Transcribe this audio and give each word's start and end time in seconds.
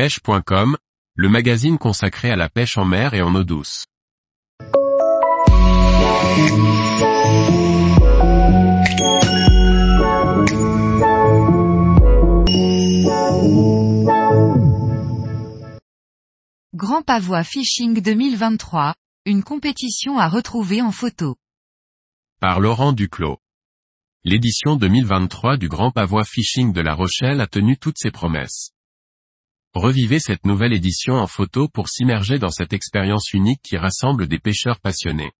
pêche.com, 0.00 0.78
le 1.14 1.28
magazine 1.28 1.76
consacré 1.76 2.30
à 2.30 2.36
la 2.36 2.48
pêche 2.48 2.78
en 2.78 2.86
mer 2.86 3.12
et 3.12 3.20
en 3.20 3.34
eau 3.34 3.44
douce. 3.44 3.84
Grand 16.74 17.02
Pavois 17.02 17.44
Fishing 17.44 18.00
2023, 18.00 18.94
une 19.26 19.42
compétition 19.42 20.18
à 20.18 20.28
retrouver 20.30 20.80
en 20.80 20.92
photo. 20.92 21.36
Par 22.40 22.58
Laurent 22.58 22.94
Duclos. 22.94 23.36
L'édition 24.24 24.76
2023 24.76 25.58
du 25.58 25.68
Grand 25.68 25.90
Pavois 25.90 26.24
Fishing 26.24 26.72
de 26.72 26.80
La 26.80 26.94
Rochelle 26.94 27.42
a 27.42 27.46
tenu 27.46 27.76
toutes 27.76 27.98
ses 27.98 28.10
promesses. 28.10 28.70
Revivez 29.74 30.18
cette 30.18 30.44
nouvelle 30.44 30.72
édition 30.72 31.14
en 31.14 31.28
photo 31.28 31.68
pour 31.68 31.88
s'immerger 31.88 32.40
dans 32.40 32.50
cette 32.50 32.72
expérience 32.72 33.32
unique 33.32 33.60
qui 33.62 33.76
rassemble 33.76 34.26
des 34.26 34.40
pêcheurs 34.40 34.80
passionnés. 34.80 35.30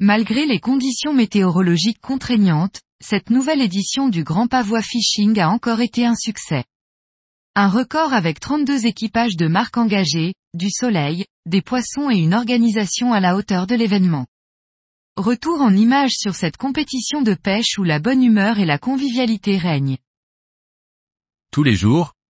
Malgré 0.00 0.44
les 0.44 0.58
conditions 0.58 1.14
météorologiques 1.14 2.00
contraignantes, 2.00 2.80
cette 3.00 3.30
nouvelle 3.30 3.62
édition 3.62 4.08
du 4.08 4.24
Grand 4.24 4.48
Pavois 4.48 4.82
Fishing 4.82 5.38
a 5.38 5.50
encore 5.50 5.80
été 5.80 6.04
un 6.04 6.16
succès. 6.16 6.64
Un 7.54 7.68
record 7.68 8.12
avec 8.12 8.40
32 8.40 8.86
équipages 8.86 9.36
de 9.36 9.46
marques 9.46 9.76
engagées, 9.76 10.34
du 10.54 10.68
soleil, 10.70 11.24
des 11.46 11.62
poissons 11.62 12.10
et 12.10 12.18
une 12.18 12.34
organisation 12.34 13.12
à 13.12 13.20
la 13.20 13.36
hauteur 13.36 13.68
de 13.68 13.76
l'événement. 13.76 14.26
Retour 15.16 15.60
en 15.60 15.74
images 15.74 16.14
sur 16.16 16.34
cette 16.34 16.56
compétition 16.56 17.22
de 17.22 17.34
pêche 17.34 17.78
où 17.78 17.84
la 17.84 18.00
bonne 18.00 18.22
humeur 18.22 18.58
et 18.58 18.66
la 18.66 18.78
convivialité 18.78 19.58
règnent. 19.58 19.98
Tous 21.52 21.62
les 21.62 21.74
jours, 21.74 22.14